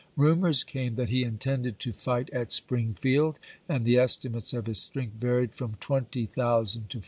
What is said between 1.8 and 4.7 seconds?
to fight at Springfield, and the estimates of